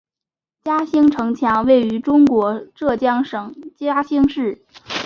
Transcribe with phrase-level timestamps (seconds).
[0.63, 4.65] 嘉兴城墙位于中国浙江省嘉兴市。